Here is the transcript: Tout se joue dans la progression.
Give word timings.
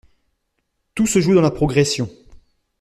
Tout 0.95 1.05
se 1.05 1.19
joue 1.21 1.35
dans 1.35 1.41
la 1.43 1.51
progression. 1.51 2.09